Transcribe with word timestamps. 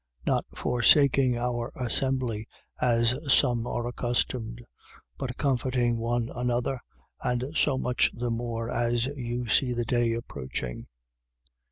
Not 0.25 0.45
forsaking 0.55 1.37
our 1.37 1.71
assembly, 1.79 2.47
as 2.81 3.13
some 3.31 3.67
are 3.67 3.85
accustomed: 3.85 4.59
but 5.19 5.37
comforting 5.37 5.99
one 5.99 6.31
anther, 6.35 6.79
and 7.21 7.43
so 7.53 7.77
much 7.77 8.09
the 8.11 8.31
more 8.31 8.71
as 8.71 9.05
you 9.05 9.45
see 9.47 9.73
the 9.73 9.85
day 9.85 10.13
approaching. 10.13 10.87